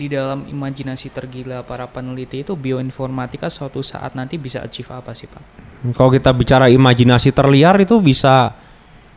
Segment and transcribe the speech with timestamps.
[0.00, 5.28] di dalam imajinasi tergila para peneliti itu bioinformatika suatu saat nanti bisa achieve apa sih
[5.28, 5.42] Pak?
[5.92, 8.56] Kalau kita bicara imajinasi terliar itu bisa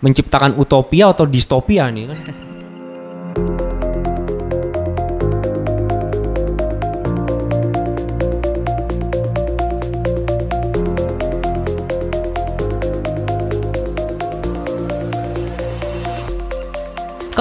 [0.03, 2.19] menciptakan utopia atau distopia nih kan.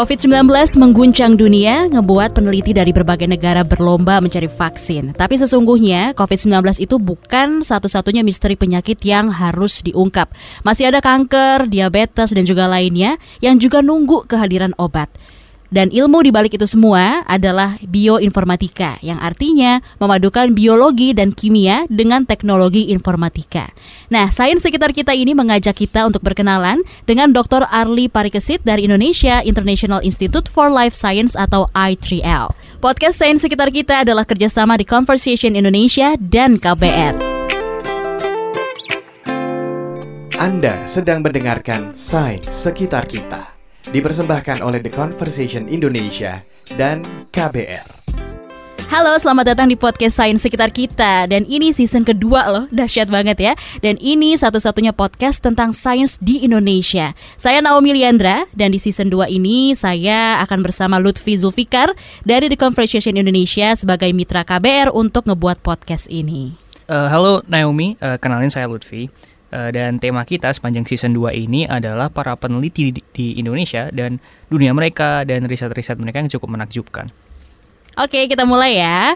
[0.02, 0.50] COVID-19
[0.82, 5.14] mengguncang dunia, ngebuat peneliti dari berbagai negara berlomba mencari vaksin.
[5.14, 10.34] Tapi sesungguhnya COVID-19 itu bukan satu-satunya misteri penyakit yang harus diungkap.
[10.66, 15.06] Masih ada kanker, diabetes, dan juga lainnya yang juga nunggu kehadiran obat.
[15.72, 22.28] Dan ilmu di balik itu semua adalah bioinformatika, yang artinya memadukan biologi dan kimia dengan
[22.28, 23.72] teknologi informatika.
[24.12, 27.64] Nah, sains sekitar kita ini mengajak kita untuk berkenalan dengan Dr.
[27.72, 32.52] Arli Parikesit dari Indonesia International Institute for Life Science atau I3L.
[32.84, 37.16] Podcast Sains Sekitar Kita adalah kerjasama di Conversation Indonesia dan KBR.
[40.36, 46.38] Anda sedang mendengarkan Sains Sekitar Kita dipersembahkan oleh The Conversation Indonesia
[46.78, 47.02] dan
[47.34, 48.02] KBR.
[48.92, 51.24] Halo, selamat datang di podcast Sains Sekitar Kita.
[51.24, 53.52] Dan ini season kedua loh, dahsyat banget ya.
[53.80, 57.16] Dan ini satu-satunya podcast tentang sains di Indonesia.
[57.40, 61.96] Saya Naomi Liandra Dan di season 2 ini saya akan bersama Lutfi Zulfikar
[62.28, 66.52] Dari The Conversation Indonesia sebagai mitra KBR untuk ngebuat podcast ini.
[66.84, 69.08] Uh, halo Naomi, uh, kenalin saya Lutfi.
[69.08, 69.31] Uh,
[69.70, 74.16] dan tema kita sepanjang season 2 ini adalah para peneliti di, Indonesia dan
[74.48, 77.12] dunia mereka dan riset-riset mereka yang cukup menakjubkan.
[78.00, 79.12] Oke, kita mulai ya.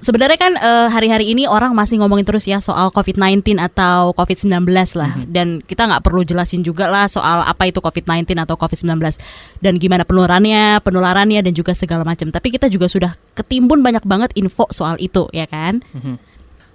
[0.00, 4.64] Sebenarnya kan eh, hari-hari ini orang masih ngomongin terus ya soal COVID-19 atau COVID-19
[4.96, 5.24] lah Mhm.
[5.28, 9.20] dan kita nggak perlu jelasin juga lah soal apa itu COVID-19 atau COVID-19
[9.60, 12.32] dan gimana penularannya, penularannya dan juga segala macam.
[12.32, 15.84] Tapi kita juga sudah ketimbun banyak banget info soal itu ya kan?
[15.92, 16.29] Mhm.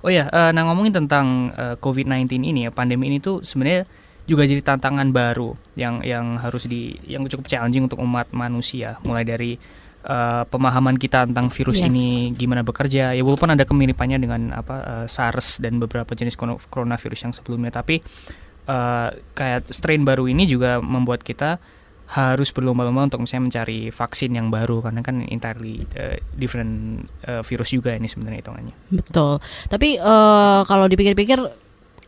[0.06, 3.89] Oh ya, eh, nah ngomongin tentang eh, COVID-19 ini ya, pandemi ini tuh sebenarnya
[4.30, 9.25] juga jadi tantangan baru yang yang harus di yang cukup challenging untuk umat manusia, mulai
[9.25, 9.57] dari
[10.06, 11.90] eh, pemahaman kita tentang virus Yes.
[11.90, 13.18] ini gimana bekerja.
[13.18, 17.74] Ya walaupun ada kemiripannya dengan apa eh, SARS dan beberapa jenis corona- coronavirus yang sebelumnya,
[17.74, 18.06] tapi
[18.69, 21.57] eh, kayak strain baru ini juga membuat kita
[22.06, 27.70] harus berlomba-lomba untuk misalnya mencari vaksin yang baru karena kan entirely eh, different eh, virus
[27.70, 28.76] juga ini sebenarnya hitungannya.
[28.94, 29.42] Betul.
[29.66, 31.40] Tapi eh, kalau dipikir-pikir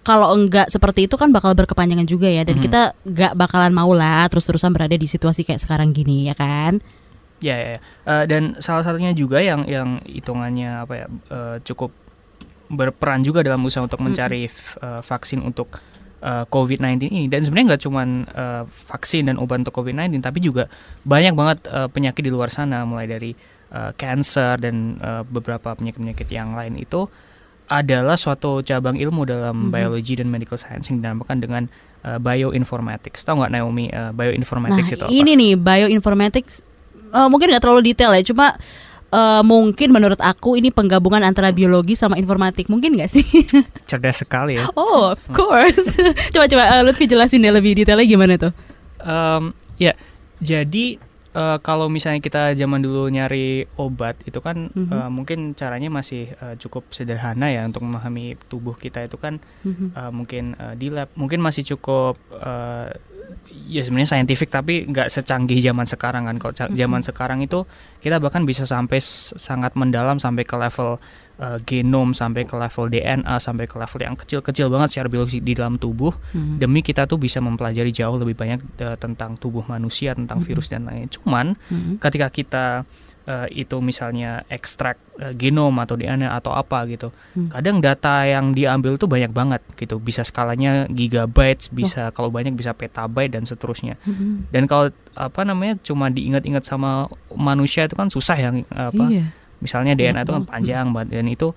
[0.02, 2.64] kalau enggak seperti itu kan bakal berkepanjangan juga ya dan Mhm.
[2.64, 6.80] kita nggak bakalan mau lah terus-terusan berada di situasi kayak sekarang gini ya kan?
[7.38, 7.80] Ya, ya, ya.
[8.06, 11.92] Eh, dan salah satunya juga yang yang hitungannya apa ya eh, cukup
[12.68, 15.76] berperan juga dalam usaha untuk mencari eh, vaksin untuk
[16.28, 17.32] eh, COVID-19 ini.
[17.32, 20.68] Dan sebenarnya nggak cuma eh, vaksin dan obat untuk COVID-19, tapi juga
[21.02, 23.32] banyak banget eh, penyakit di luar sana, mulai dari
[23.68, 27.08] eh, cancer dan eh, beberapa penyakit-penyakit yang lain itu
[27.68, 29.72] adalah suatu cabang ilmu dalam Mhm.
[29.72, 31.64] biologi dan medical science yang dinamakan dengan
[32.00, 33.24] eh, bioinformatics.
[33.24, 35.16] Tahu nggak Naomi eh, bioinformatics itu nah, apa?
[35.16, 36.54] ini nih bioinformatics
[37.08, 38.56] eh, mungkin nggak terlalu detail ya, cuma
[39.10, 42.68] eh, mungkin menurut aku ini penggabungan antara biologi sama informatik.
[42.68, 43.26] Mungkin nggak sih?
[43.90, 44.68] Cerdas sekali ya.
[44.74, 45.88] oh, of course.
[46.34, 48.52] coba coba eh, Lutfi jelasin deh lebih detailnya gimana tuh?
[49.00, 49.44] Em,
[49.78, 49.94] ya,
[50.38, 50.98] jadi
[51.32, 54.90] eh, kalau misalnya kita zaman dulu nyari obat itu kan Mhm.
[54.90, 59.94] eh, mungkin caranya masih eh, cukup sederhana ya untuk memahami tubuh kita itu kan Mhm.
[59.94, 62.90] eh, mungkin eh, di lab mungkin masih cukup eh,
[63.68, 66.78] ya sebenarnya saintifik tapi nggak secanggih zaman sekarang kan kalau ca- Mhm.
[66.78, 67.68] zaman sekarang itu
[68.00, 69.04] kita bahkan bisa sampai
[69.36, 70.98] sangat mendalam sampai ke level
[71.38, 75.54] eh, genom sampai ke level DNA sampai ke level yang kecil-kecil banget secara biologi di
[75.54, 76.58] dalam tubuh Mhm.
[76.58, 80.46] demi kita tuh bisa mempelajari jauh lebih banyak eh, tentang tubuh manusia, tentang Mhm.
[80.46, 81.14] virus dan lainnya.
[81.14, 82.02] Cuman Mhm.
[82.02, 82.66] ketika kita
[83.28, 87.52] eh, itu misalnya ekstrak eh, genom atau DNA atau apa gitu, Hmm.
[87.52, 90.00] kadang data yang diambil tuh banyak banget gitu.
[90.00, 94.00] Bisa skalanya gigabytes, bisa kalau banyak bisa petabyte dan seterusnya.
[94.02, 94.48] Mhm.
[94.50, 99.26] Dan kalau apa namanya cuma diingat-ingat sama manusia itu kan susah yang apa Iya.
[99.58, 101.50] misalnya DNA itu kan panjang banget dan itu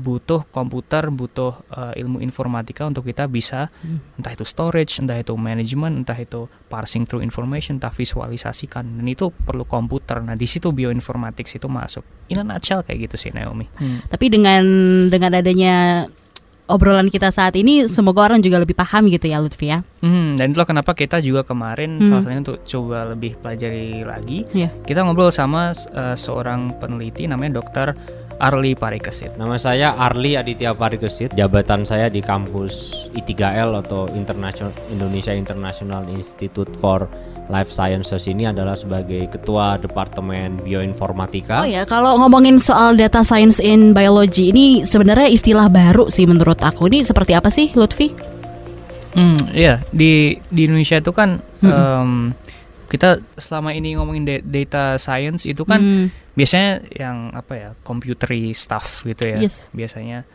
[0.00, 4.00] butuh komputer, butuh eh, ilmu informatika untuk kita bisa Hmm.
[4.16, 9.28] entah itu storage, entah itu manajemen, entah itu parsing through information, entah visualisasikan dan itu
[9.30, 10.18] perlu komputer.
[10.18, 12.02] Nah, di situ bioinformatics itu masuk.
[12.26, 13.68] In a nutshell kayak gitu sih Naomi.
[14.08, 14.64] Tapi dengan
[15.06, 16.06] dengan adanya
[16.66, 19.82] obrolan kita saat ini semoga orang juga lebih paham gitu ya Lutfi ya.
[19.98, 22.06] Hmm, dan itulah kenapa kita juga kemarin Hmm.
[22.06, 24.46] salah satunya untuk coba lebih pelajari lagi.
[24.54, 24.70] Iya.
[24.86, 27.98] Kita ngobrol sama eh, seorang peneliti namanya Dr.
[28.40, 29.36] Arli Parikesit.
[29.36, 31.36] Nama saya Arli Aditya Parikesit.
[31.36, 37.04] Jabatan saya di kampus I3L atau International Indonesia International Institute for
[37.52, 41.60] Life Sciences ini adalah sebagai ketua Departemen Bioinformatika.
[41.60, 46.62] Oh ya, kalau ngomongin soal data science in biology ini sebenarnya istilah baru sih menurut
[46.64, 46.88] aku.
[46.88, 48.14] Ini seperti apa sih, Lutfi?
[49.10, 52.30] Hmm, iya di di Indonesia itu kan em,
[52.90, 56.06] kita selama ini ngomongin da- data science itu kan Hmm.
[56.34, 59.38] biasanya yang apa ya computery stuff gitu ya.
[59.38, 59.70] Yes.
[59.70, 60.26] Biasanya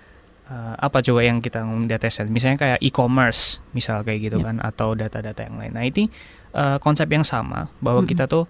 [0.46, 2.32] eh, apa coba yang kita ngomongin data science?
[2.32, 4.46] Misalnya kayak e-commerce, misal kayak gitu Yep.
[4.46, 5.74] kan, atau data-data yang lain.
[5.76, 6.08] Nah ini
[6.56, 8.10] eh, konsep yang sama bahwa Mm-mm.
[8.10, 8.48] kita tuh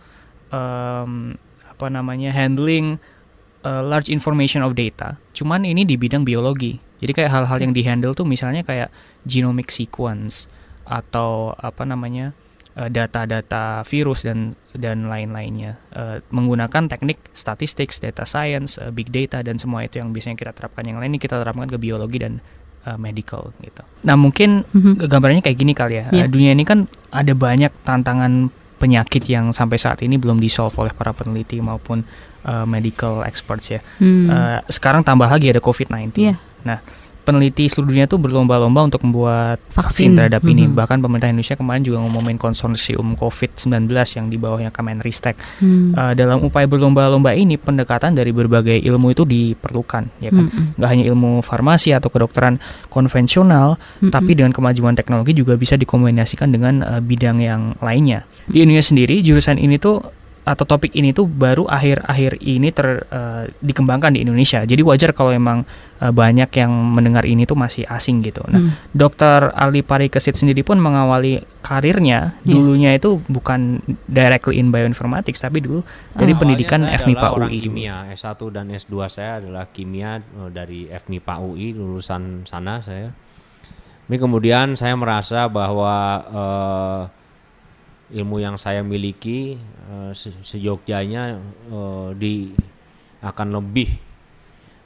[0.53, 1.33] em,
[1.65, 3.01] apa namanya handling
[3.65, 5.17] uh, large information of data.
[5.33, 6.77] Cuman ini di bidang biologi.
[7.01, 8.93] Jadi kayak hal-hal yang dihandle tuh misalnya kayak
[9.25, 10.47] genomic sequence
[10.85, 12.44] atau apa namanya uh,
[12.75, 19.55] data-data virus dan dan lain-lainnya Uh, menggunakan teknik statistics, data science, uh, big data dan
[19.55, 22.43] semua itu yang biasanya kita terapkan yang lain ini kita terapkan ke biologi dan
[22.83, 23.79] uh, medical gitu.
[24.03, 25.07] Nah mungkin Mhm.
[25.07, 26.05] gambarnya kayak gini kali ya.
[26.11, 26.27] Iya.
[26.27, 26.83] Uh, dunia ini kan
[27.15, 32.03] ada banyak tantangan penyakit yang sampai saat ini belum disolve oleh para peneliti maupun
[32.43, 33.79] uh, medical experts ya.
[34.03, 34.27] Hmm.
[34.27, 36.11] Uh, sekarang tambah lagi ada COVID-19.
[36.19, 36.35] Iya.
[36.67, 36.83] Nah,
[37.25, 39.81] peneliti seluruh dunia tuh berlomba-lomba untuk membuat Vaksin.
[39.81, 40.69] vaksin, terhadap ini.
[40.69, 40.77] Mhm.
[40.77, 45.35] Bahkan pemerintah Indonesia kemarin juga ngomongin konsorsium COVID-19 yang di bawahnya Kemenristek.
[45.57, 45.97] Hmm.
[45.97, 50.45] Uh, dalam upaya berlomba-lomba ini pendekatan dari berbagai ilmu itu diperlukan, ya kan?
[50.45, 50.77] Mm-mm.
[50.77, 52.61] Nggak hanya ilmu farmasi atau kedokteran
[52.93, 54.13] konvensional, Mm-mm.
[54.13, 58.29] tapi dengan kemajuan teknologi juga bisa dikombinasikan dengan uh, bidang yang lainnya.
[58.45, 60.05] Di Indonesia sendiri jurusan ini tuh
[60.45, 64.61] atau topik ini tuh baru akhir-akhir ini ter uh, dikembangkan di Indonesia.
[64.61, 65.65] Jadi wajar kalau emang
[65.97, 68.45] uh, banyak yang mendengar ini tuh masih asing gitu.
[68.45, 68.77] Nah, Hmm.
[68.93, 69.49] Dr.
[69.51, 72.53] Ali Parikesit sendiri pun mengawali karirnya Iya.
[72.53, 75.81] dulunya itu bukan directly in bioinformatics tapi dulu
[76.13, 76.37] dari Oh.
[76.37, 77.59] pendidikan FMIPA UI.
[77.59, 83.09] kimia S1 dan S2 saya adalah kimia eh, dari FMIPA UI lulusan sana saya.
[84.05, 87.01] Ini kemudian saya merasa bahwa eh,
[88.13, 89.57] ilmu yang saya miliki
[89.89, 91.41] eh, se- seyogjanya
[91.71, 92.53] eh, di
[93.25, 93.89] akan lebih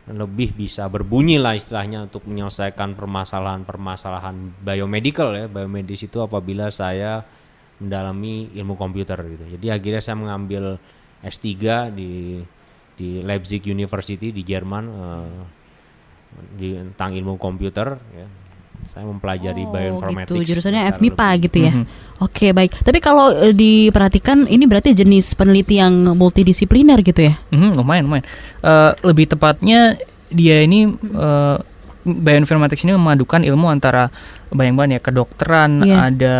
[0.09, 5.45] lebih bisa berbunyi lah istilahnya untuk menyelesaikan permasalahan-permasalahan biomedical ya.
[5.45, 7.21] Biomedis itu apabila saya
[7.77, 9.45] mendalami ilmu komputer gitu.
[9.59, 10.81] Jadi akhirnya saya mengambil
[11.21, 11.45] S3
[11.93, 12.41] di
[12.97, 15.43] di Leipzig University di Jerman eh,
[16.57, 18.27] di tentang ilmu komputer ya
[18.81, 20.47] saya mempelajari Oh, bioinformatics gitu.
[20.49, 21.71] Jurusannya FMIPA lebih- gitu ya.
[21.73, 21.85] Mhm.
[22.19, 22.71] Oke, baik.
[22.79, 27.33] Tapi kalau eh, diperhatikan ini berarti jenis peneliti yang multidisipliner gitu ya?
[27.49, 28.25] Mhm, lumayan lumayan.
[28.59, 29.95] Eh, lebih tepatnya
[30.29, 31.57] dia ini eh,
[32.01, 34.07] bioinformatics ini memadukan ilmu antara
[34.49, 35.95] banyak-banyak ya kedokteran, Iya.
[36.09, 36.37] ada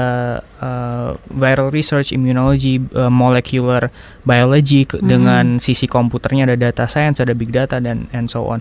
[0.59, 3.88] eh, viral research, immunology, eh, molecular
[4.24, 5.06] biology ke- Hmm.
[5.06, 8.59] dengan sisi komputernya ada data science, ada big data dan and so on.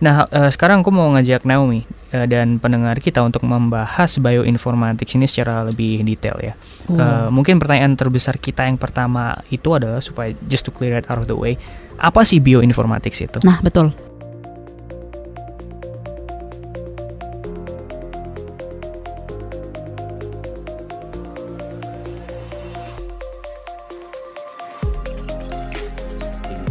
[0.00, 5.28] Nah, eh, sekarang aku mau ngajak Naomi eh, dan pendengar kita untuk membahas bioinformatics ini
[5.28, 6.54] secara lebih detail ya.
[6.88, 6.96] Oh.
[6.96, 11.20] Eh, mungkin pertanyaan terbesar kita yang pertama itu adalah supaya just to clear it out
[11.20, 11.60] of the way,
[12.00, 13.38] apa sih bioinformatics itu?
[13.44, 13.92] Nah, betul.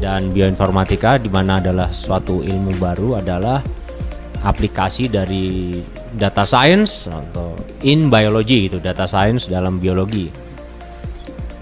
[0.10, 3.62] Dan bioinformatika di mana adalah suatu ilmu baru adalah
[4.42, 5.78] aplikasi dari
[6.18, 7.54] data science atau
[7.86, 10.34] in biology gitu data science dalam biologi.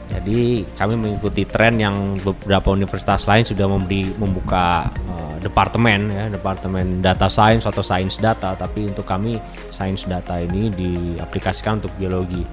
[0.08, 7.04] Jadi kami mengikuti tren yang beberapa universitas lain sudah memberi membuka eh, departemen ya departemen
[7.04, 9.36] data science atau science data tapi untuk kami
[9.76, 12.48] science data ini diaplikasikan untuk biologi.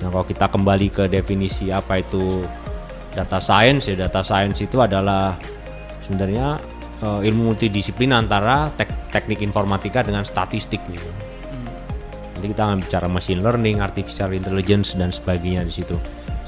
[0.00, 2.46] Nah kalau kita kembali ke definisi apa itu
[3.10, 5.34] data science ya data science itu adalah
[6.06, 6.58] sebenarnya
[7.02, 11.10] eh, ilmu multidisiplin antara tek- teknik informatika dengan statistik gitu.
[12.40, 15.92] Jadi kita akan bicara machine learning, artificial intelligence dan sebagainya di situ.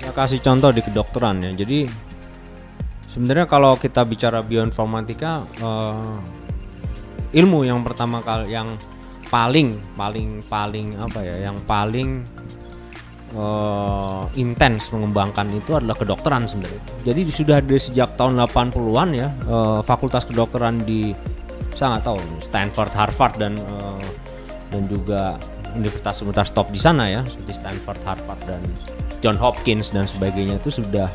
[0.01, 1.53] Saya kasih contoh di kedokteran ya.
[1.53, 1.85] Jadi
[3.13, 6.17] sebenarnya kalau kita bicara bioinformatika eh,
[7.37, 8.77] ilmu yang pertama kali yang
[9.29, 12.25] paling paling paling apa ya, yang paling
[13.33, 16.83] eh, intens mengembangkan itu adalah kedokteran sebenarnya.
[17.05, 21.17] Jadi sudah ada sejak tahun 80-an ya eh, fakultas kedokteran di
[21.73, 24.07] saya nggak tahu Stanford, Harvard dan eh,
[24.73, 25.37] dan juga
[25.73, 28.61] universitas-universitas top di sana ya seperti Stanford, Harvard dan
[29.25, 31.09] John Hopkins dan sebagainya itu sudah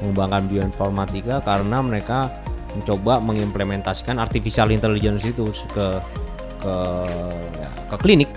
[0.00, 2.32] mengembangkan bioinformatika karena mereka
[2.72, 5.86] mencoba mengimplementasikan artificial intelligence itu ke
[6.60, 6.74] ke
[7.56, 8.30] ya, ke klinik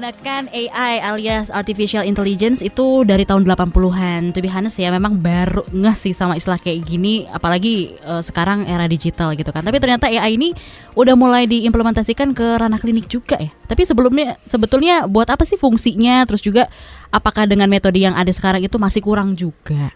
[0.00, 4.32] menggunakan AI alias artificial intelligence itu dari tahun 80-an.
[4.32, 8.64] To be honest ya memang baru ngeh sih sama istilah kayak gini apalagi uh, sekarang
[8.64, 9.60] era digital gitu kan.
[9.60, 10.56] Tapi ternyata AI ini
[10.96, 13.52] udah mulai diimplementasikan ke ranah klinik juga ya.
[13.68, 16.24] Tapi sebelumnya sebetulnya buat apa sih fungsinya?
[16.24, 16.72] Terus juga
[17.12, 19.92] apakah dengan metode yang ada sekarang itu masih kurang juga?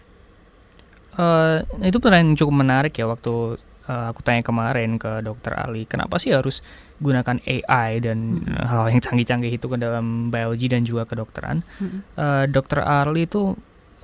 [1.17, 6.17] Uh, itu pertanyaan cukup menarik ya waktu uh, aku tanya kemarin ke dokter Ali, kenapa
[6.21, 6.61] sih harus
[7.01, 8.65] gunakan AI dan hmm.
[8.65, 11.61] hal yang canggih-canggih itu ke dalam biologi dan juga kedokteran?
[11.77, 12.01] Hmm.
[12.17, 13.55] Uh, dokter Ali itu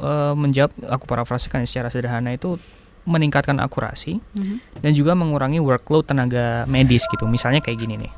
[0.02, 2.58] uh, menjawab, aku parafrasekan secara sederhana itu
[3.02, 4.82] meningkatkan akurasi hmm.
[4.86, 7.26] dan juga mengurangi workload tenaga medis gitu.
[7.26, 8.14] Misalnya kayak gini nih.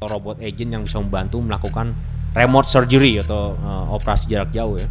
[0.00, 1.96] Robot agent yang bisa membantu melakukan
[2.36, 4.88] remote surgery atau uh, operasi jarak jauh ya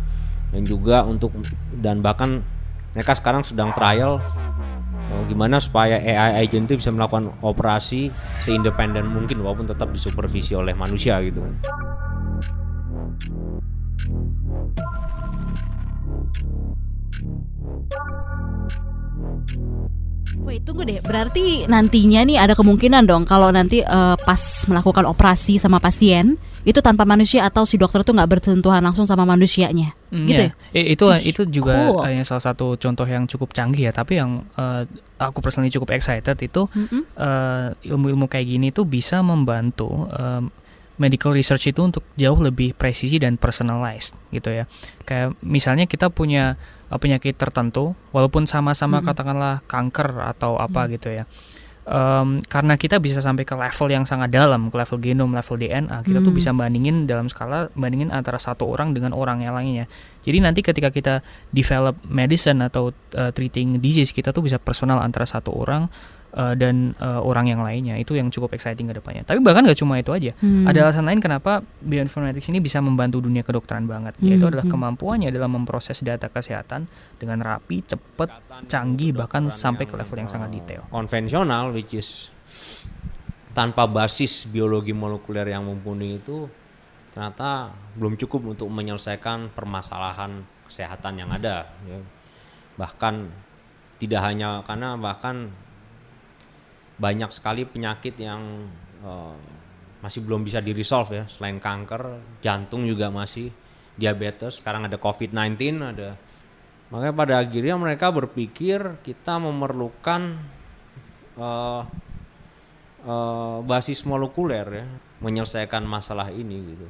[0.55, 1.35] dan juga untuk
[1.75, 2.39] dan bahkan
[2.95, 4.23] mereka sekarang sedang trial
[5.11, 8.07] uh, gimana supaya AI agent itu bisa melakukan operasi
[8.39, 11.43] seindependen mungkin walaupun tetap disupervisi oleh manusia gitu
[20.45, 21.01] Wait, tunggu deh.
[21.01, 24.37] Berarti nantinya nih ada kemungkinan dong kalau nanti uh, pas
[24.69, 29.21] melakukan operasi sama pasien itu tanpa manusia atau si dokter itu nggak bersentuhan langsung sama
[29.21, 30.51] manusianya, mm, gitu ya?
[30.73, 30.83] ya?
[30.89, 32.01] Itu itu juga cool.
[32.01, 33.91] uh, salah satu contoh yang cukup canggih ya.
[33.93, 34.81] Tapi yang uh,
[35.21, 37.01] aku personally cukup excited itu mm -hmm.
[37.21, 40.09] uh, ilmu-ilmu kayak gini tuh bisa membantu.
[40.09, 40.43] Uh,
[40.95, 44.63] medical research itu untuk jauh lebih presisi dan personalized gitu ya.
[45.03, 46.55] Kayak misalnya kita punya
[46.87, 49.05] penyakit tertentu, walaupun sama-sama hmm.
[49.11, 50.89] katakanlah kanker atau apa hmm.
[50.95, 51.23] gitu ya.
[51.85, 56.01] Um, karena kita bisa sampai ke level yang sangat dalam, ke level genom, level DNA,
[56.01, 56.25] kita hmm.
[56.25, 59.85] tuh bisa bandingin dalam skala bandingin antara satu orang dengan orang yang lainnya.
[60.25, 61.21] Jadi nanti ketika kita
[61.53, 65.85] develop medicine atau uh, treating disease, kita tuh bisa personal antara satu orang
[66.35, 69.23] uh, dan uh, orang yang lainnya itu yang cukup exciting ke depannya.
[69.23, 70.35] Tapi bahkan gak cuma itu aja.
[70.43, 70.67] Hmm.
[70.67, 74.19] Ada alasan lain kenapa bioinformatics ini bisa membantu dunia kedokteran banget.
[74.19, 74.27] Hmm.
[74.27, 74.75] Yaitu adalah hmm.
[74.75, 78.29] kemampuannya dalam memproses data kesehatan dengan rapi, cepat,
[78.67, 80.83] canggih bahkan sampai ke level yang sangat detail.
[80.91, 82.29] Konvensional which is
[83.55, 86.51] tanpa basis biologi molekuler yang mumpuni itu
[87.15, 92.03] ternyata belum cukup untuk menyelesaikan permasalahan kesehatan yang ada ya.
[92.75, 93.31] bahkan
[93.95, 95.55] tidak hanya karena bahkan
[96.95, 98.71] banyak sekali penyakit yang
[99.03, 99.35] uh,
[99.99, 101.23] masih belum bisa di resolve ya.
[101.27, 103.51] Selain kanker jantung juga masih
[103.95, 106.15] diabetes sekarang ada covid-19 ada.
[106.93, 110.37] Makanya pada akhirnya mereka berpikir kita memerlukan
[111.39, 111.81] uh,
[113.03, 114.85] uh, basis molekuler ya
[115.23, 116.87] menyelesaikan masalah ini gitu.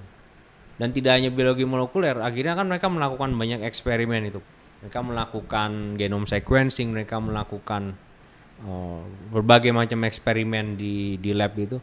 [0.75, 4.43] Dan tidak hanya biologi molekuler akhirnya kan mereka melakukan banyak eksperimen itu.
[4.83, 7.95] Mereka melakukan genome sequencing mereka melakukan
[8.63, 11.81] oh, berbagai macam eksperimen di di lab itu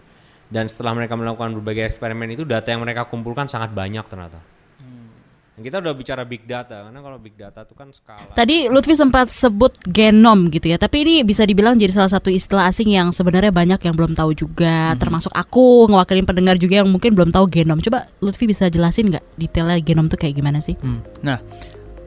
[0.53, 4.37] dan setelah mereka melakukan berbagai eksperimen itu data yang mereka kumpulkan sangat banyak ternyata.
[4.85, 5.09] Hmm.
[5.57, 8.37] Kita udah bicara big data karena kalau big data itu kan skala.
[8.37, 12.69] Tadi Lutfi sempat sebut genom gitu ya, tapi ini bisa dibilang jadi salah satu istilah
[12.69, 15.01] asing yang sebenarnya banyak yang belum tahu juga, hmm.
[15.01, 17.81] termasuk aku ngewakilin pendengar juga yang mungkin belum tahu genom.
[17.81, 20.77] Coba Lutfi bisa jelasin nggak detailnya genom tuh kayak gimana sih?
[20.85, 21.01] Hmm.
[21.25, 21.41] Nah,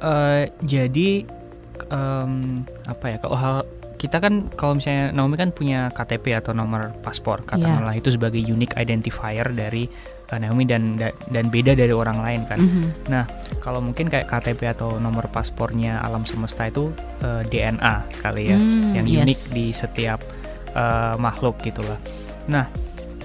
[0.06, 1.26] uh, jadi
[1.90, 3.58] um, apa ya kalau hal
[3.96, 8.02] kita kan kalau misalnya Naomi kan punya KTP atau nomor paspor katakanlah yeah.
[8.04, 9.88] itu sebagai unique identifier dari
[10.32, 10.98] uh, Naomi dan
[11.30, 12.60] dan beda dari orang lain kan.
[12.60, 12.86] Mm -hmm.
[13.12, 13.24] Nah
[13.62, 16.90] kalau mungkin kayak KTP atau nomor paspornya alam semesta itu
[17.22, 19.22] uh, eh, DNA kali ya mm, yang yes.
[19.26, 20.20] unik di setiap
[20.74, 21.98] uh, makhluk gitulah.
[22.50, 22.66] Nah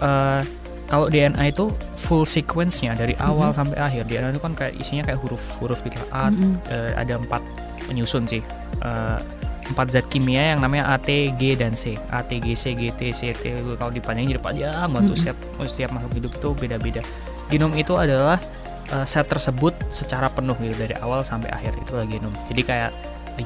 [0.01, 0.43] uh,
[0.91, 3.59] kalau DNA itu full sequence-nya dari awal mm -hmm.
[3.59, 6.53] sampai akhir DNA itu kan kayak isinya kayak huruf-huruf gitu A mm -hmm.
[6.71, 7.43] uh, ada empat
[7.87, 8.43] penyusun sih.
[8.83, 9.19] Uh,
[9.71, 11.95] empat zat kimia yang namanya A, T, G dan C.
[12.11, 13.55] A, T, G, C, G, T, C, T.
[13.79, 17.03] Kalau dipanjangin jadi panjang banget setiap setiap makhluk hidup itu beda-beda.
[17.51, 18.43] Genom itu adalah
[18.93, 22.35] uh, set tersebut secara penuh gitu dari awal sampai akhir itu itulah genom.
[22.51, 22.93] Jadi kayak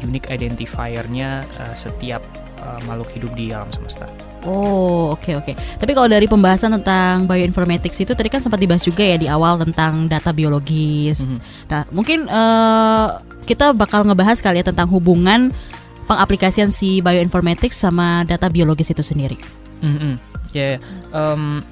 [0.02, 2.24] unique identifiernya uh, setiap
[2.64, 4.08] uh, makhluk hidup di alam semesta.
[4.44, 5.52] Oh, oke okay, oke.
[5.52, 5.54] Okay.
[5.56, 9.56] Tapi kalau dari pembahasan tentang bioinformatics itu tadi kan sempat dibahas juga ya di awal
[9.56, 11.24] tentang data biologis.
[11.24, 11.38] Mm -hmm.
[11.72, 13.08] Nah, mungkin uh,
[13.48, 15.52] kita bakal ngebahas kali ya tentang hubungan
[16.04, 19.36] pengaplikasian si bioinformatics sama data biologis itu sendiri.
[19.84, 20.14] Mm -hmm.
[20.54, 20.76] Ya, yeah,
[21.10, 21.66] um,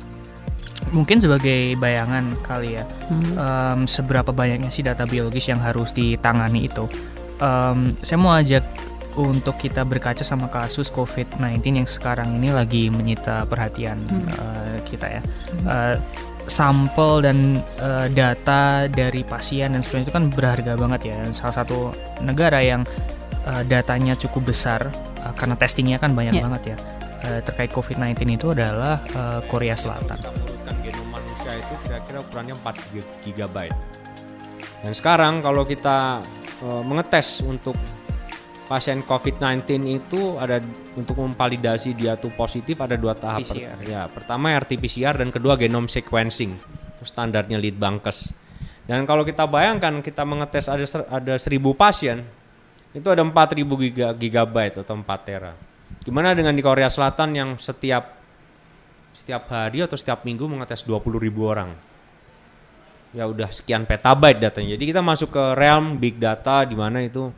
[0.90, 3.34] mungkin sebagai bayangan kali ya, hmm.
[3.38, 6.90] um, seberapa banyaknya sih data biologis yang harus ditangani itu.
[7.38, 8.66] Um, saya mau ajak
[9.14, 14.26] untuk kita berkaca sama kasus COVID-19 yang sekarang ini lagi menyita perhatian hmm.
[14.34, 15.22] uh, kita ya.
[15.22, 15.66] Hmm.
[15.68, 15.96] Uh,
[16.50, 21.18] sampel dan uh, data dari pasien dan sebagainya itu kan berharga banget ya.
[21.30, 22.82] Salah satu negara yang
[23.46, 24.90] uh, datanya cukup besar
[25.22, 26.44] uh, karena testingnya kan banyak yeah.
[26.44, 26.76] banget ya
[27.26, 30.18] uh, terkait COVID-19 itu adalah uh, Korea Selatan.
[31.52, 33.56] itu kira-kira ukurannya 4 GB.
[34.82, 36.24] Dan sekarang kalau kita
[36.64, 37.76] uh, mengetes untuk
[38.66, 40.58] pasien COVID-19 itu ada
[40.96, 43.44] untuk memvalidasi dia tuh positif ada dua tahap.
[43.44, 43.76] PCR.
[43.84, 46.56] Ya, pertama RT-PCR dan kedua genome sequencing.
[46.96, 48.32] Itu standarnya lead bankes.
[48.88, 52.26] Dan kalau kita bayangkan kita mengetes ada ser- ada 1000 pasien,
[52.92, 55.52] itu ada 4000 giga, gigabyte atau 4 tera.
[56.02, 58.20] Gimana dengan di Korea Selatan yang setiap
[59.12, 60.98] setiap hari atau setiap minggu mengetes 20.000
[61.38, 61.70] orang?
[63.12, 64.72] Ya udah sekian petabyte datanya.
[64.72, 67.28] Jadi kita masuk ke realm big data di mana itu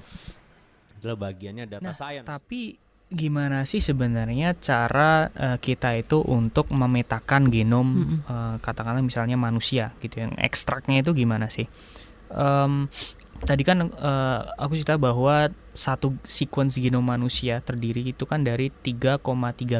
[1.02, 2.24] adalah bagiannya data Nah, science.
[2.24, 2.78] tapi
[3.10, 7.88] gimana sih sebenarnya cara eh, kita itu untuk memetakan genom
[8.22, 11.66] eh, katakanlah misalnya manusia gitu yang ekstraknya itu gimana sih?
[12.30, 12.86] Em,
[13.44, 19.20] tadi kan eh, aku cerita bahwa satu sequence genom manusia terdiri itu kan dari 3,3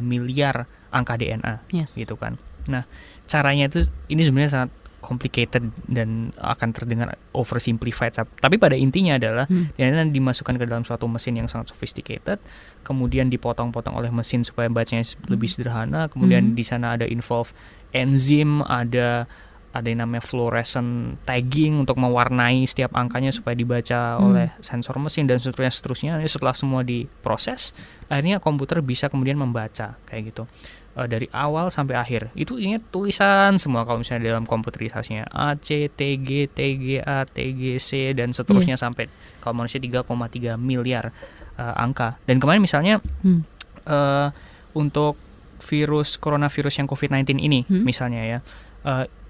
[0.01, 1.95] miliar angka DNA Yes.
[1.95, 2.37] gitu kan.
[2.67, 2.85] Nah,
[3.25, 4.71] caranya itu ini sebenarnya sangat
[5.05, 8.17] complicated dan akan terdengar oversimplified.
[8.17, 9.69] Tapi pada intinya adalah Hmm.
[9.77, 12.41] DNA dimasukkan ke dalam suatu mesin yang sangat sophisticated,
[12.81, 16.57] kemudian dipotong-potong oleh mesin supaya bacanya lebih sederhana, kemudian Hmm.
[16.57, 17.53] di sana ada involve
[17.93, 19.29] enzim, ada
[19.75, 24.31] ada yang namanya fluorescent tagging untuk mewarnai setiap angkanya supaya dibaca Hmm.
[24.31, 26.13] oleh sensor mesin dan seterusnya seterusnya.
[26.23, 27.75] Ini Setelah semua diproses,
[28.07, 30.47] akhirnya komputer bisa kemudian membaca kayak gitu
[30.95, 32.31] Eh, dari awal sampai akhir.
[32.39, 37.27] Itu ini tulisan semua kalau misalnya dalam komputerisasinya A, C, T, G, T, G, A,
[37.27, 39.11] T, G, C dan seterusnya sampai
[39.43, 41.11] kalau manusia 3,3 miliar
[41.59, 42.15] eh, angka.
[42.31, 43.43] Dan kemarin misalnya Hmm.
[43.91, 44.31] eh,
[44.79, 45.19] untuk
[45.67, 47.83] virus coronavirus yang COVID-19 ini Hmm.
[47.83, 48.39] misalnya ya.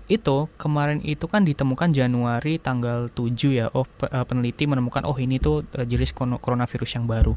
[0.04, 3.66] Itu kemarin itu kan ditemukan Januari tanggal 7 ya.
[3.72, 7.32] Oh eh, peneliti menemukan oh ini tuh eh, jenis coronavirus yang baru.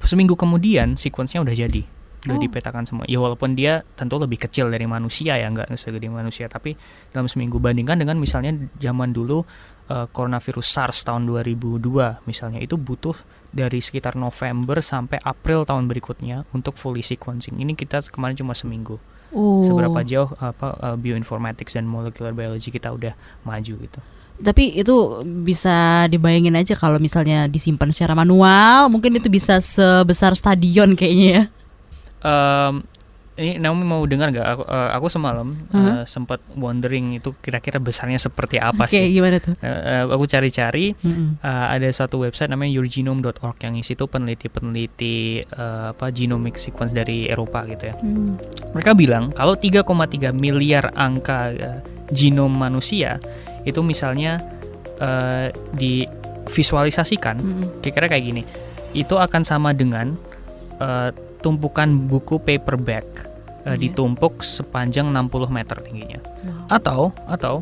[0.00, 1.82] Seminggu kemudian sequence-nya udah jadi.
[2.26, 2.42] Udah Oh.
[2.42, 3.06] dipetakan semua.
[3.06, 6.74] Ya walaupun dia tentu lebih kecil dari manusia ya, nggak segede manusia, tapi
[7.14, 9.46] dalam seminggu bandingkan dengan misalnya zaman dulu
[9.92, 13.14] eh, coronavirus SARS tahun 2002 misalnya itu butuh
[13.52, 17.60] dari sekitar November sampai April tahun berikutnya untuk fully sequencing.
[17.60, 18.98] Ini kita kemarin cuma seminggu.
[19.32, 19.60] Oh.
[19.64, 23.12] Seberapa jauh apa eh, bioinformatics dan molecular biology kita udah
[23.44, 24.00] maju gitu.
[24.38, 24.94] Tapi itu
[25.42, 31.42] bisa dibayangin aja kalau misalnya disimpan secara manual, mungkin itu bisa sebesar stadion kayaknya ya.
[32.22, 32.86] Em,
[33.38, 34.46] ini Naomi mau dengar nggak?
[34.58, 36.02] Aku, eh, aku semalam Hah?
[36.02, 39.14] eh, sempat wondering itu kira-kira besarnya seperti apa Oke, sih?
[39.14, 39.54] gimana tuh?
[39.62, 41.38] Eh, aku cari-cari Mm-mm.
[41.38, 47.30] Uh, ada suatu website namanya yourgenome.org yang isi itu peneliti-peneliti uh, apa genomic sequence dari
[47.30, 47.94] Eropa gitu ya.
[48.02, 48.34] Hmm.
[48.74, 53.22] Mereka bilang kalau 3,3 miliar angka uh, genom manusia
[53.62, 54.42] itu misalnya
[54.98, 57.38] uh, divisualisasikan
[57.84, 58.42] kira-kira kayak gini.
[58.96, 60.18] Itu akan sama dengan
[60.82, 63.27] uh, tumpukan buku paperback
[63.68, 63.78] uh, Iya.
[63.78, 66.20] ditumpuk sepanjang 60 meter tingginya.
[66.24, 66.72] Wow.
[66.72, 67.54] Atau atau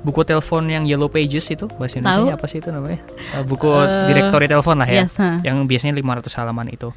[0.00, 2.00] buku telepon yang Yellow Pages itu bahasa.
[2.00, 3.00] Indonesia apa sih itu namanya?
[3.32, 5.04] Uh, buku Eh, direktori telepon lah ya.
[5.04, 5.16] Yes.
[5.40, 6.88] Yang biasanya 500 halaman itu.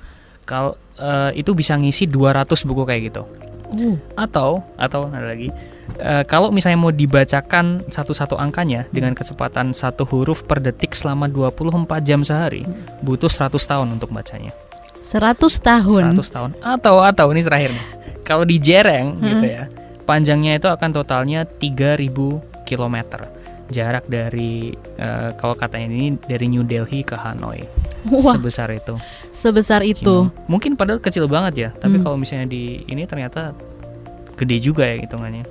[0.44, 3.24] Kalau uh, itu bisa ngisi 200 buku kayak gitu.
[3.68, 3.96] Oh.
[4.16, 5.52] Atau atau ada lagi.
[6.00, 11.68] uh, kalau misalnya mau dibacakan satu-satu angkanya dengan kecepatan satu huruf per detik selama 24
[12.00, 12.64] jam sehari,
[13.00, 14.56] butuh 100 tahun untuk bacanya.
[15.04, 16.16] 100 tahun.
[16.16, 16.50] 100 tahun.
[16.60, 17.86] Atau atau ini terakhir nih.
[18.28, 19.72] Kalau dijereng gitu ya.
[20.04, 22.12] Panjangnya itu akan totalnya 3000
[22.64, 22.98] km.
[23.68, 27.64] Jarak dari eh, kalau katanya ini dari New Delhi ke Hanoi.
[28.08, 28.96] Wah, Sebesar itu.
[29.32, 30.32] sebesar itu.
[30.48, 32.04] Mungkin padahal kecil banget ya, tapi Hmm.
[32.04, 33.52] kalau misalnya di ini ternyata
[34.34, 35.44] gede juga ya hitungannya.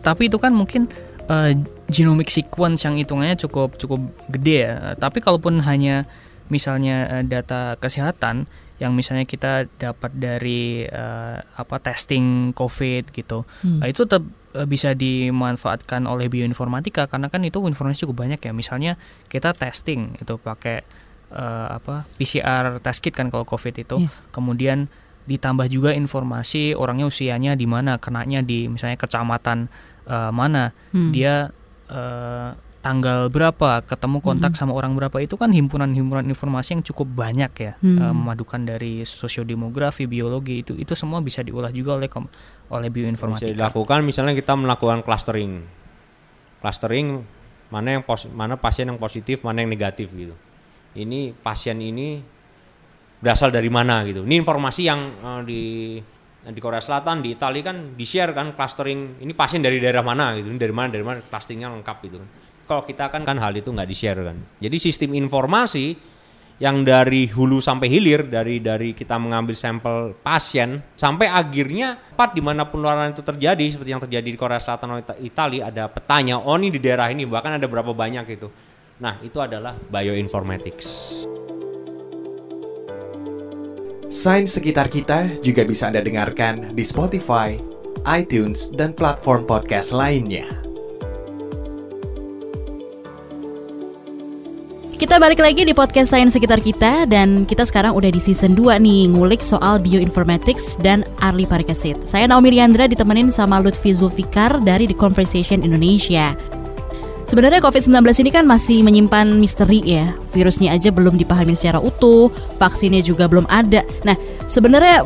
[0.00, 0.86] Tapi itu kan mungkin
[1.26, 1.52] eh,
[1.88, 3.98] genomic sequence yang hitungannya cukup cukup
[4.30, 4.74] gede ya.
[4.94, 6.06] Tapi kalaupun hanya
[6.46, 8.46] misalnya eh, data kesehatan
[8.82, 13.78] yang misalnya kita dapat dari eh, apa testing COVID gitu, Hmm.
[13.78, 18.50] Nah, itu tetap eh, bisa dimanfaatkan oleh bioinformatika karena kan itu informasi cukup banyak ya.
[18.50, 18.98] Misalnya
[19.30, 20.82] kita testing itu pakai
[21.30, 23.96] eh, apa PCR test kit kan kalau COVID itu.
[24.02, 24.10] Iya.
[24.34, 24.90] Kemudian
[25.24, 29.70] ditambah juga informasi orangnya usianya di mana, kenanya di misalnya kecamatan
[30.04, 31.14] eh, mana, Hmm.
[31.14, 31.48] dia
[31.88, 32.50] eh,
[32.84, 37.72] tanggal berapa, ketemu kontak sama orang berapa itu kan himpunan-himpunan informasi yang cukup banyak ya,
[37.80, 37.96] Hmm.
[37.96, 42.28] eh, memadukan dari sosiodemografi, biologi itu itu semua bisa diolah juga oleh kom-
[42.68, 43.48] oleh bisa bioinformatika.
[43.48, 45.64] dilakukan misalnya kita melakukan clustering.
[46.60, 47.24] Clustering
[47.72, 50.36] mana yang pos- mana pasien yang positif mana yang negatif gitu.
[50.92, 52.20] Ini pasien ini
[53.18, 54.28] berasal dari mana gitu.
[54.28, 55.62] Ini informasi yang eh, di
[56.44, 60.36] di Korea Selatan di Italia kan di share kan clustering ini pasien dari daerah mana
[60.36, 60.52] gitu.
[60.52, 62.28] Ini dari mana dari mana clusteringnya lengkap gitu kan
[62.64, 64.36] kalau kita kan kan hal itu nggak di share kan.
[64.60, 66.14] Jadi sistem informasi
[66.62, 72.38] yang dari hulu sampai hilir dari dari kita mengambil sampel pasien sampai akhirnya part di
[72.38, 76.54] mana penularan itu terjadi seperti yang terjadi di Korea Selatan atau Italia ada petanya oh
[76.54, 78.46] ini di daerah ini bahkan ada berapa banyak itu.
[79.02, 80.86] Nah itu adalah bioinformatics.
[84.14, 87.58] Sains sekitar kita juga bisa Anda dengarkan di Spotify,
[88.06, 90.63] iTunes, dan platform podcast lainnya.
[95.04, 98.80] Kita balik lagi di podcast Sains Sekitar Kita dan kita sekarang udah di season 2
[98.80, 102.08] nih ngulik soal bioinformatics dan Arli Parikesit.
[102.08, 106.32] Saya Naomi Riandra ditemenin sama Lutfi Zulfikar dari The Conversation Indonesia.
[107.28, 110.08] Sebenarnya COVID-19 ini kan masih menyimpan misteri ya.
[110.32, 113.84] Virusnya aja belum dipahami secara utuh, vaksinnya juga belum ada.
[114.08, 114.16] Nah,
[114.48, 115.04] sebenarnya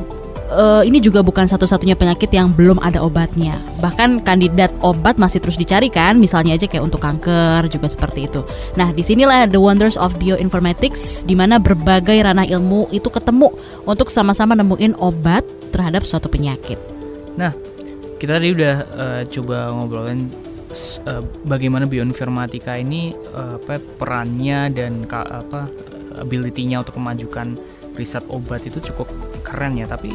[0.53, 3.61] uh, ini juga bukan satu-satunya penyakit yang belum ada obatnya.
[3.81, 8.43] Bahkan kandidat obat masih terus dicari kan, misalnya aja kayak untuk kanker juga seperti itu.
[8.75, 13.53] Nah, di sinilah the wonders of bioinformatics, di mana berbagai ranah ilmu itu ketemu
[13.85, 16.81] untuk sama-sama nemuin obat terhadap suatu penyakit.
[17.37, 17.55] Nah,
[18.19, 20.27] kita tadi udah uh, coba ngobrolin
[21.07, 25.71] uh, bagaimana bioinformatika ini uh, apa perannya dan apa
[26.19, 27.55] ability-nya untuk memajukan
[27.95, 29.07] riset obat itu cukup
[29.41, 30.15] keren ya tapi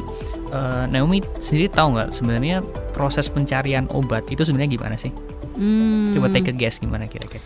[0.54, 2.62] uh, Naomi sendiri tahu nggak sebenarnya
[2.94, 5.12] proses pencarian obat itu sebenarnya gimana sih?
[5.54, 6.14] Hmm.
[6.14, 7.42] Coba take a guess gimana kira-kira?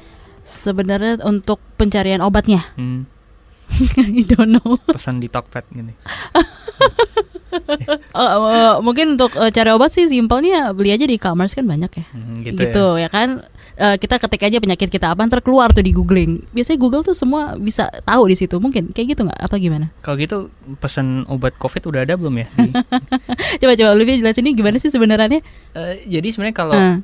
[0.47, 2.63] Sebenarnya untuk pencarian obatnya?
[2.79, 3.07] Hmm.
[3.99, 4.79] I don't know.
[4.87, 5.91] Pesan di Tokped gini.
[8.15, 11.91] uh, uh, mungkin untuk uh, cari obat sih simpelnya beli aja di e-commerce kan banyak
[11.91, 12.05] ya.
[12.15, 13.07] Hmm, gitu, gitu ya.
[13.07, 13.29] ya kan.
[13.77, 16.41] Uh, kita ketik aja penyakit kita apa ntar keluar tuh di googling.
[16.49, 18.57] Biasanya Google tuh semua bisa tahu di situ.
[18.57, 19.37] Mungkin kayak gitu nggak?
[19.37, 19.93] Apa gimana?
[20.01, 20.49] Kalau gitu
[20.81, 22.47] pesan obat COVID udah ada belum ya?
[23.61, 25.45] coba coba lebih jelasin ini gimana sih sebenarnya?
[25.77, 26.97] Uh, jadi sebenarnya kalau uh.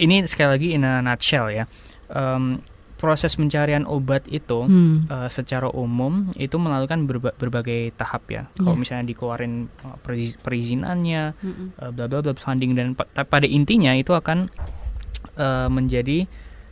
[0.00, 1.68] ini sekali lagi in a nutshell ya.
[2.08, 2.64] Um,
[2.98, 5.06] proses pencarian obat itu hmm.
[5.06, 8.42] uh, secara umum itu melakukan berba berbagai tahap ya.
[8.58, 8.80] Kalau yeah.
[8.80, 9.96] misalnya dikeluarin uh,
[10.42, 11.22] perizinannya,
[11.78, 14.50] uh, bla bla bla funding dan pada intinya itu akan
[15.38, 16.26] uh, menjadi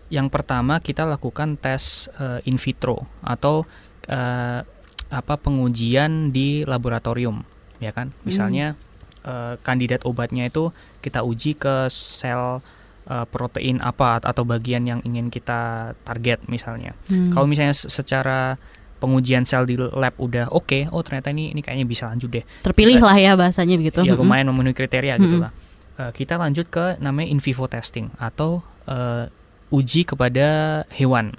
[0.06, 3.66] yang pertama kita lakukan tes uh, in vitro atau
[4.10, 4.60] uh,
[5.06, 7.42] apa pengujian di laboratorium
[7.78, 8.14] ya kan.
[8.22, 9.26] Misalnya hmm.
[9.26, 10.70] uh, kandidat obatnya itu
[11.02, 12.62] kita uji ke sel
[13.06, 16.94] uh, protein apa atau bagian yang ingin kita target misalnya.
[17.10, 17.34] Hmm.
[17.34, 18.58] Kalau misalnya secara
[18.96, 22.44] pengujian sel di lab udah oke, okay, oh ternyata ini ini kayaknya bisa lanjut deh.
[22.64, 24.02] Terpilih lah ya bahasanya begitu.
[24.02, 25.22] Ya lumayan memenuhi kriteria hmm.
[25.22, 25.52] gitu lah.
[25.96, 29.32] Uh, kita lanjut ke namanya in vivo testing atau uh,
[29.72, 31.32] uji kepada hewan.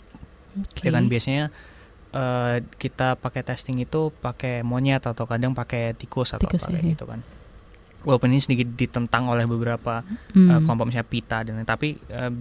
[0.74, 0.90] Okay.
[0.90, 1.54] Dengan biasanya
[2.18, 6.98] uh, kita pakai testing itu pakai monyet atau kadang pakai tikus atau tikus, apa ya.
[6.98, 7.22] gitu kan
[8.08, 10.00] walaupun ini sedikit ditentang oleh beberapa
[10.32, 10.48] hmm.
[10.48, 12.32] uh, kelompok misalnya PITA dan tapi uh,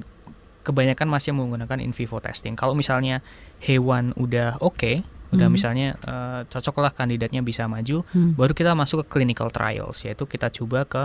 [0.67, 2.59] kebanyakan masih menggunakan in vivo testing.
[2.59, 3.23] Kalau misalnya
[3.63, 4.97] hewan udah oke, okay,
[5.31, 5.55] udah hmm.
[5.55, 8.35] misalnya uh, cocok lah kandidatnya bisa maju, hmm.
[8.35, 11.03] baru kita masuk ke clinical trials yaitu kita coba ke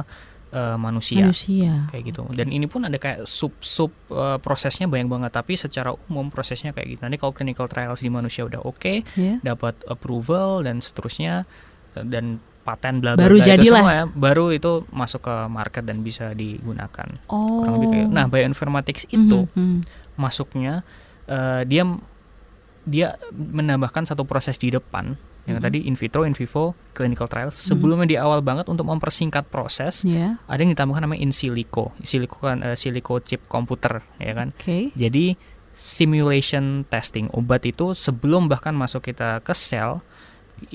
[0.53, 1.27] uh, manusia.
[1.27, 2.21] manusia kayak gitu.
[2.29, 2.43] Okay.
[2.43, 6.71] Dan ini pun ada kayak sub sub uh, prosesnya banyak banget tapi secara umum prosesnya
[6.75, 7.01] kayak gitu.
[7.03, 9.39] Nanti kalau clinical trials di manusia udah oke, okay, yeah.
[9.41, 11.43] dapat approval dan seterusnya
[11.91, 16.31] dan paten bla bla baru jadilah semua ya, baru itu masuk ke market dan bisa
[16.37, 17.65] digunakan oh.
[17.65, 19.77] kurang lebih kayak nah bioinformatics mhm, itu mm -hmm.
[20.15, 20.85] masuknya
[21.25, 21.83] uh, dia
[22.85, 25.17] dia menambahkan satu proses di depan
[25.49, 25.65] yang mm -hmm.
[25.65, 27.65] tadi in vitro in vivo clinical trials mhm.
[27.73, 28.21] sebelumnya mm -hmm.
[28.21, 30.37] di awal banget untuk mempersingkat proses yeah.
[30.45, 34.53] ada yang ditambahkan namanya in silico in silico kan uh, silico chip komputer ya kan
[34.53, 34.93] okay.
[34.93, 35.33] jadi
[35.71, 40.03] simulation testing obat itu sebelum bahkan masuk kita ke sel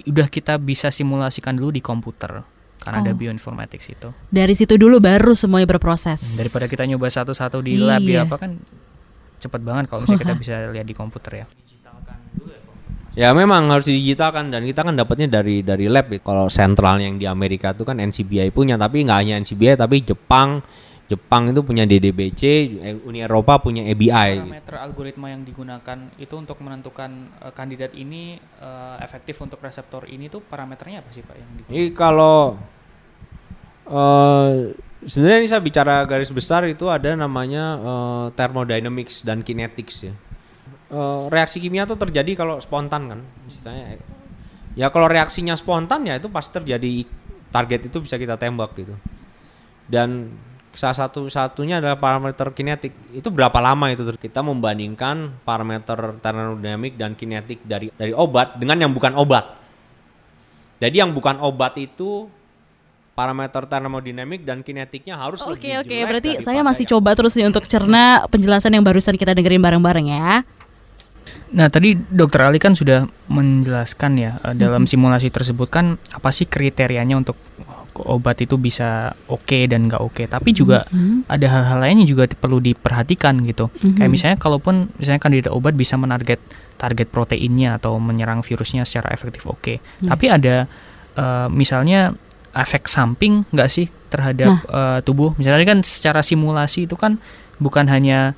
[0.08, 2.42] udah kita bisa simulasikan dulu di komputer
[2.82, 3.04] karena oh.
[3.06, 4.08] ada bioinformatics itu.
[4.30, 6.22] Dari situ dulu baru semuanya berproses.
[6.22, 8.58] Hmm, daripada kita nyoba satu-satu di lab ya apa kan
[9.42, 11.46] cepet banget kalau misalnya kita bisa lihat di komputer ya.
[13.16, 16.12] Ya memang harus digitalkan dan kita kan dapatnya dari dari lab.
[16.20, 20.60] Kalau sentral yang di Amerika itu kan NCBI punya, tapi nggak hanya NCBI tapi Jepang,
[21.08, 22.42] Jepang itu punya DDBC,
[22.76, 24.44] eh, Uni Eropa punya EBI.
[24.44, 24.84] Parameter gitu.
[24.84, 30.44] algoritma yang digunakan itu untuk menentukan uh, kandidat ini uh, efektif untuk reseptor ini tuh
[30.44, 31.72] parameternya apa sih Pak yang digunakan?
[31.72, 32.60] Ini kalau
[33.88, 34.76] uh,
[35.08, 40.14] sebenarnya ini saya bicara garis besar itu ada namanya uh, thermodynamics dan kinetics ya.
[40.86, 43.20] Uh, reaksi kimia itu terjadi kalau spontan kan,
[43.50, 43.98] istilahnya.
[44.78, 47.02] Ya kalau reaksinya spontan ya itu pasti terjadi
[47.50, 48.94] target itu bisa kita tembak gitu.
[49.90, 50.30] Dan
[50.76, 52.92] salah satu satunya adalah parameter kinetik.
[53.10, 58.92] Itu berapa lama itu kita membandingkan parameter termodinamik dan kinetik dari dari obat dengan yang
[58.92, 59.58] bukan obat.
[60.76, 62.28] Jadi yang bukan obat itu
[63.16, 66.04] parameter termodinamik dan kinetiknya harus Oke okay, oke, okay.
[66.04, 70.44] berarti saya masih coba terus nih untuk cerna penjelasan yang barusan kita dengerin bareng-bareng ya.
[71.46, 76.50] Nah, tadi Dokter Ali kan sudah menjelaskan ya uh, dalam simulasi tersebut kan apa sih
[76.50, 77.38] kriterianya untuk
[77.96, 80.22] obat itu bisa oke dan nggak oke.
[80.26, 81.30] Tapi juga Mhm.
[81.30, 83.72] ada hal-hal lain yang juga perlu diperhatikan gitu.
[83.72, 83.96] Mhm.
[83.96, 86.42] Kayak misalnya kalaupun misalnya kandidat obat bisa menarget
[86.76, 89.80] target proteinnya atau menyerang virusnya secara efektif oke.
[89.80, 90.12] Hmm.
[90.12, 90.68] Tapi ada
[91.16, 92.12] eh, misalnya
[92.52, 95.32] efek samping nggak sih terhadap eh, tubuh?
[95.40, 97.16] Misalnya kan secara simulasi itu kan
[97.56, 98.36] bukan hanya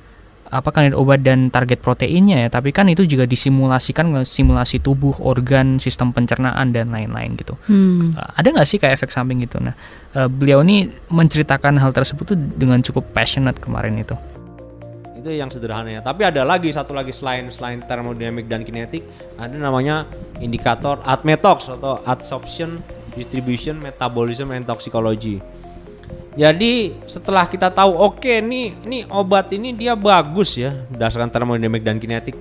[0.49, 5.77] apa kandidat obat dan target proteinnya ya, tapi kan itu juga disimulasikan simulasi tubuh, organ,
[5.77, 7.53] sistem pencernaan dan lain-lain gitu.
[7.69, 8.17] Hmm.
[8.17, 9.61] Uh, ada nggak sih kayak efek samping gitu?
[9.61, 9.77] Nah,
[10.17, 14.17] uh, beliau ini menceritakan hal tersebut tuh dengan cukup passionate kemarin itu.
[15.21, 16.01] Itu yang sederhananya.
[16.01, 19.05] Tapi ada lagi satu lagi selain selain termodinamik dan kinetik,
[19.37, 20.09] ada namanya
[20.41, 22.81] indikator ADMETOX atau Adsorption,
[23.13, 25.58] Distribution, Metabolism and Toxicology.
[26.37, 31.97] Jadi setelah kita tahu oke nih ini obat ini dia bagus ya berdasarkan termodinamik dan
[31.97, 32.37] kinetik.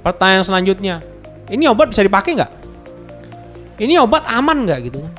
[0.00, 1.04] Pertanyaan selanjutnya,
[1.52, 2.52] ini obat bisa dipakai nggak?
[3.78, 5.12] Ini obat aman nggak gitu kan?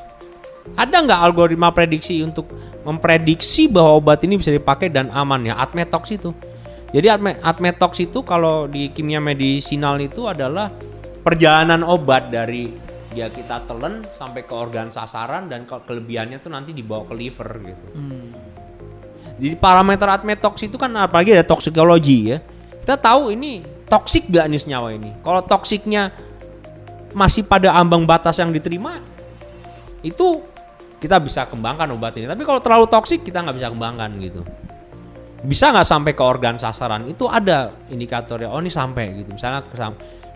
[0.77, 2.49] Ada nggak algoritma prediksi untuk
[2.83, 5.57] memprediksi bahwa obat ini bisa dipakai dan aman ya?
[5.57, 6.35] Admetox itu.
[6.91, 7.07] Jadi
[7.39, 10.67] admetox itu kalau di kimia medisinal itu adalah
[11.23, 12.67] perjalanan obat dari
[13.11, 17.49] dia kita telan sampai ke organ sasaran dan ke- kelebihannya tuh nanti dibawa ke liver
[17.59, 17.87] gitu.
[19.41, 22.37] Jadi parameter admetox itu kan apalagi ada toksikologi ya.
[22.81, 25.11] Kita tahu ini toksik gak nih senyawa ini.
[25.21, 26.13] Kalau toksiknya
[27.11, 29.03] masih pada ambang batas yang diterima,
[30.01, 30.41] itu
[31.01, 32.29] kita bisa kembangkan obat ini.
[32.29, 34.41] Tapi kalau terlalu toksik kita nggak bisa kembangkan gitu.
[35.41, 37.09] Bisa nggak sampai ke organ sasaran?
[37.09, 38.53] Itu ada indikatornya.
[38.53, 39.33] Oh ini sampai gitu.
[39.33, 39.65] Misalnya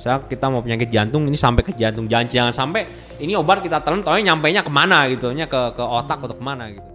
[0.06, 2.06] misalnya kita mau penyakit jantung ini sampai ke jantung.
[2.06, 2.86] Jangan jangan sampai
[3.18, 6.46] ini obat kita telan, taunya nyampainya ke mana gitu, nya ke ke otak atau ke
[6.46, 6.86] mana gitu.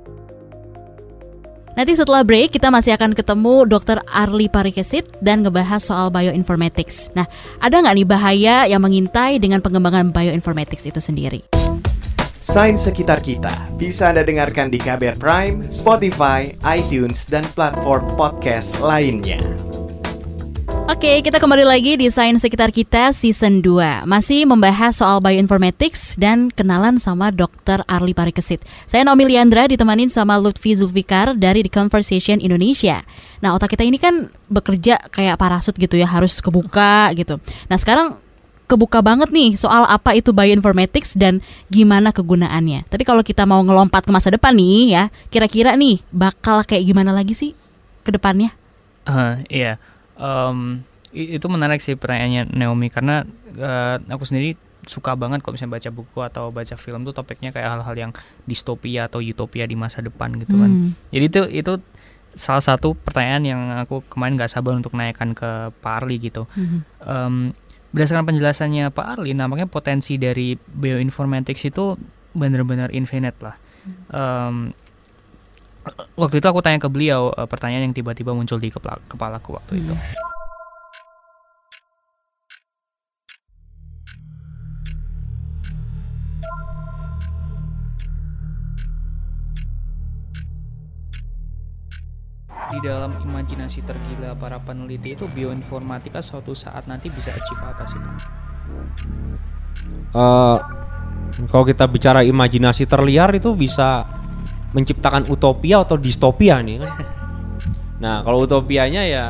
[1.75, 3.99] Nanti setelah break kita masih akan ketemu Dr.
[4.07, 7.11] Arli Parikesit dan ngebahas soal bioinformatics.
[7.19, 7.27] Nah,
[7.59, 11.43] ada nggak nih bahaya yang mengintai dengan pengembangan bioinformatics itu sendiri?
[12.43, 19.70] Sains sekitar kita bisa Anda dengarkan di KBR Prime, Spotify, iTunes, dan platform podcast lainnya.
[20.91, 26.51] Oke, kita kembali lagi di Sains Sekitar Kita Season 2 Masih membahas soal bioinformatics dan
[26.51, 27.87] kenalan sama Dr.
[27.87, 28.59] Arli Parikesit.
[28.91, 33.07] Saya Naomi Liandra ditemanin sama Lutfi Zulfikar dari The Conversation Indonesia.
[33.39, 37.39] Nah otak kita ini kan bekerja kayak parasut gitu ya, harus kebuka gitu.
[37.71, 38.19] Nah sekarang
[38.67, 41.39] kebuka banget nih soal apa itu bioinformatics dan
[41.71, 42.91] gimana kegunaannya.
[42.91, 47.15] Tapi kalau kita mau ngelompat ke masa depan nih ya Kira-kira nih bakal kayak gimana
[47.15, 47.55] lagi sih
[48.03, 48.51] ke depannya?
[49.07, 49.79] Eh, iya,
[51.11, 55.91] i- itu menarik sih pertanyaannya Naomi karena eh, aku sendiri suka banget kalau misalnya baca
[55.93, 58.13] buku atau baca film tuh topiknya kayak hal-hal yang
[58.49, 60.71] distopia atau utopia di masa depan gitu kan.
[60.73, 60.91] Hmm.
[61.13, 61.73] Jadi itu itu
[62.33, 66.47] salah satu pertanyaan yang aku kemarin nggak sabar untuk naikkan ke Pak Arli gitu.
[66.57, 66.79] Mhm.
[67.05, 67.35] Em,
[67.91, 71.99] berdasarkan penjelasannya Pak Arli, nampaknya potensi dari bioinformatics itu
[72.33, 73.59] benar-benar infinite lah.
[74.15, 74.71] Em,
[76.17, 79.81] waktu itu aku tanya ke beliau eh, pertanyaan yang tiba-tiba muncul di kepala kepalaku waktu
[79.81, 79.95] itu.
[92.71, 97.99] Di dalam imajinasi tergila para peneliti itu bioinformatika suatu saat nanti bisa achieve apa sih
[97.99, 98.17] Pak?
[100.11, 100.59] Eh,
[101.51, 104.07] kalau kita bicara imajinasi terliar itu bisa
[104.71, 106.93] menciptakan utopia atau distopia nih kan.
[108.01, 109.25] Nah, kalau utopianya ya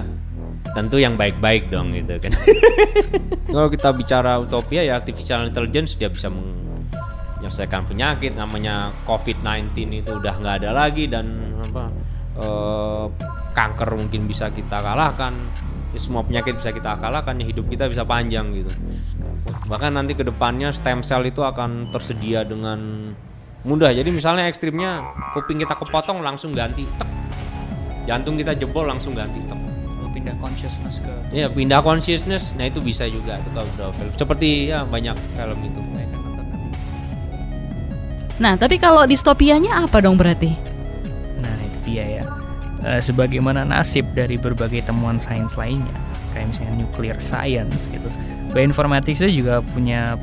[0.77, 2.33] tentu yang baik-baik dong gitu kan.
[3.55, 10.35] kalau kita bicara utopia ya artificial intelligence dia bisa menyelesaikan penyakit namanya COVID-19 itu udah
[10.39, 11.27] nggak ada lagi dan
[11.65, 11.85] apa
[12.39, 13.05] eh,
[13.57, 15.35] kanker mungkin bisa kita kalahkan.
[15.91, 18.71] Ya, semua penyakit bisa kita kalahkan ya hidup kita bisa panjang gitu
[19.67, 23.11] bahkan nanti ke depannya stem cell itu akan tersedia dengan
[23.67, 25.05] mudah jadi misalnya ekstrimnya
[25.37, 27.09] kuping kita kepotong langsung ganti tek
[28.09, 32.81] jantung kita jebol langsung ganti tek Kalau pindah consciousness ke ya pindah consciousness nah itu
[32.81, 35.81] bisa juga itu kalau udah film seperti ya banyak film itu
[38.41, 40.49] Nah, tapi kalau distopianya apa dong berarti?
[41.45, 42.25] Nah itu dia ya.
[42.81, 45.93] Eh, sebagaimana nasib dari berbagai temuan sains lainnya,
[46.33, 48.09] kayak misalnya nuclear science gitu.
[48.57, 50.17] Bioinformatics itu juga punya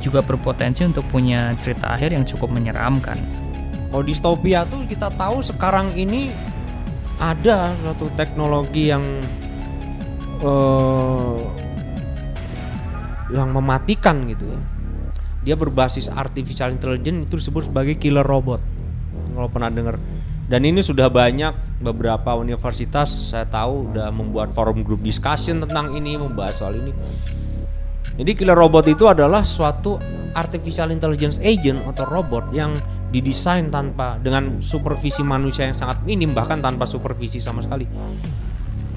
[0.00, 3.18] juga berpotensi untuk punya cerita akhir yang cukup menyeramkan.
[3.86, 6.28] kalau distopia tuh kita tahu sekarang ini
[7.16, 9.04] ada suatu teknologi yang
[10.44, 11.40] eh
[13.32, 14.60] yang mematikan gitu ya.
[15.46, 18.60] Dia berbasis artificial intelligence itu disebut sebagai killer robot.
[19.32, 19.96] Kalau pernah dengar
[20.46, 26.14] Dan ini sudah banyak beberapa universitas saya tahu udah membuat forum group discussion tentang ini,
[26.14, 26.94] membahas soal ini.
[28.16, 30.00] Jadi killer robot itu adalah suatu
[30.36, 32.76] artificial intelligence agent atau robot yang
[33.12, 37.88] didesain tanpa dengan supervisi manusia yang sangat minim bahkan tanpa supervisi sama sekali.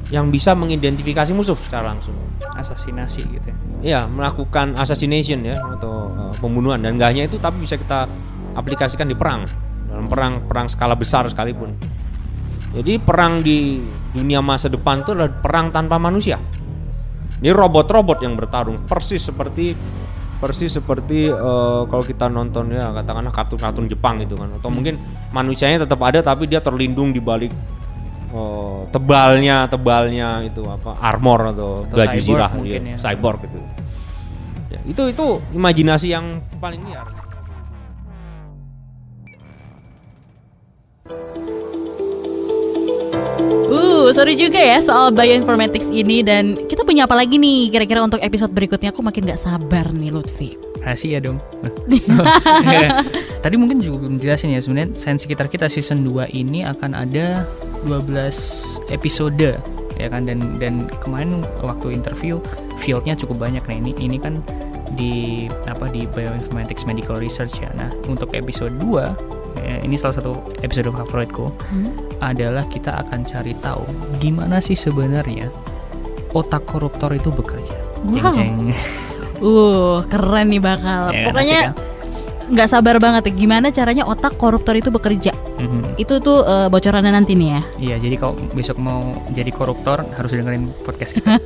[0.09, 2.15] Yang bisa mengidentifikasi musuh secara langsung.
[2.55, 3.57] Asasinasi gitu ya.
[3.79, 8.09] Iya, melakukan assassination ya atau uh, pembunuhan dan gak hanya itu tapi bisa kita
[8.57, 9.47] aplikasikan di perang
[9.87, 11.75] dalam perang perang skala besar sekalipun.
[12.69, 13.81] Jadi perang di
[14.13, 16.37] dunia masa depan itu adalah perang tanpa manusia.
[17.39, 19.75] Ini robot-robot yang bertarung persis seperti
[20.39, 24.95] persis seperti uh, kalau kita nonton ya katakanlah kartun-kartun Jepang gitu kan atau mungkin
[25.35, 27.51] manusianya tetap ada tapi dia terlindung di balik
[28.31, 32.97] uh, tebalnya tebalnya itu apa armor atau, Atau baju zirah iya, ya.
[32.97, 33.59] cyborg gitu.
[34.71, 37.18] Ya, itu itu imajinasi yang paling liar.
[43.69, 48.19] Uh, seru juga ya soal bioinformatics ini dan kita punya apa lagi nih kira-kira untuk
[48.19, 50.57] episode berikutnya aku makin gak sabar nih Lutfi.
[50.79, 51.43] Rahasia dong.
[52.63, 53.03] Ya.
[53.43, 57.43] Tadi mungkin juga belum jelasin ya sebenarnya sains sekitar kita season 2 ini akan ada
[57.83, 59.59] 12 episode
[59.99, 62.39] ya kan dan dan kemarin waktu interview
[62.79, 64.39] fieldnya cukup banyak nah ini ini kan
[64.95, 67.69] di apa di bioinformatics medical research ya.
[67.77, 71.53] Nah, untuk episode 2 ya, ini salah satu episode favoritku
[72.19, 73.83] adalah kita akan cari tahu
[74.19, 75.47] gimana sih sebenarnya
[76.31, 77.75] otak koruptor itu bekerja.
[78.05, 78.33] Jeng, Wow.
[78.35, 78.57] jeng.
[79.39, 81.09] Uh, keren nih bakal.
[81.09, 81.87] Ya kan, Pokoknya asik
[82.49, 85.31] nggak sabar banget ya gimana caranya otak koruptor itu bekerja.
[85.61, 86.01] Mhm.
[86.01, 87.61] Itu tuh eh, bocorannya nanti nih ya.
[87.77, 91.37] Iya, jadi kalau besok mau jadi koruptor harus dengerin podcast kita.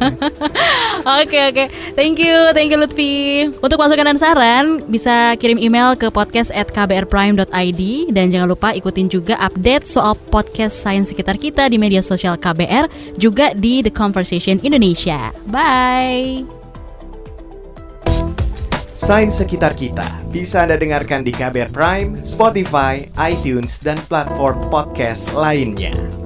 [1.04, 1.64] Oke oke,
[2.00, 3.52] thank you, thank you Lutfi.
[3.60, 7.82] Untuk masukan dan saran bisa kirim email ke podcast at kbrprime.id
[8.16, 12.88] dan jangan lupa ikutin juga update soal podcast sains sekitar kita di media sosial KBR
[13.20, 15.36] juga di The Conversation Indonesia.
[15.52, 16.48] Bye.
[18.96, 26.23] Sains sekitar kita bisa Anda dengarkan di KBR Prime, Spotify, iTunes, dan platform podcast lainnya.